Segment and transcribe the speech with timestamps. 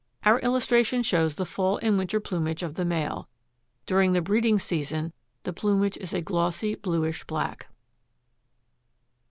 [0.25, 3.29] Our illustration shows the fall and winter plumage of the male.
[3.85, 7.67] During the breeding season the plumage is a glossy bluish black.